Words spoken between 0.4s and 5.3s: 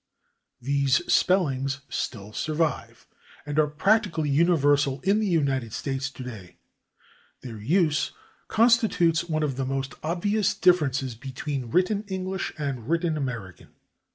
These spellings still survive, and are practically universal in the